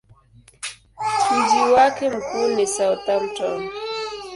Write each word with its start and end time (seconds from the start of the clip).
Mji 1.37 1.71
wake 1.73 2.09
mkuu 2.09 2.47
ni 2.55 2.67
Southampton. 2.67 3.69